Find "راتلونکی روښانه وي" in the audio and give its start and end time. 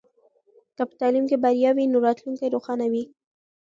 2.07-3.03